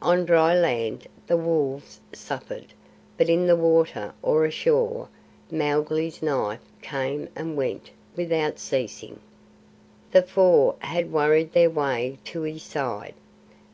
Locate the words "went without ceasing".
7.58-9.20